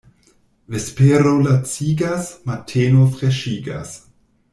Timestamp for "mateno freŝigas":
2.51-3.93